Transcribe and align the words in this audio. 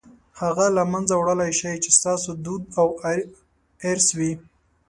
هغه 0.41 0.65
له 0.75 0.83
منځه 0.91 1.13
وړلای 1.17 1.51
شئ 1.59 1.75
چې 1.83 1.89
ستاسو 1.97 2.29
دود 2.45 2.63
او 2.79 2.87
ارث 3.91 4.07
وي. 4.17 4.33